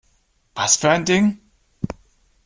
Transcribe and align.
Was 0.55 0.77
für 0.77 0.89
ein 0.89 1.05
Ding? 1.05 1.37